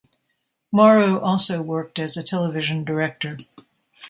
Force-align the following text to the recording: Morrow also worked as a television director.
Morrow 0.71 1.19
also 1.19 1.61
worked 1.61 1.99
as 1.99 2.17
a 2.17 2.23
television 2.23 2.83
director. 2.83 3.37